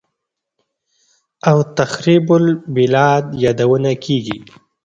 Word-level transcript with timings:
او 1.49 1.57
«تخریب 1.77 2.25
البلاد» 2.39 3.23
یادونه 3.43 3.91
کېږي 4.03 4.37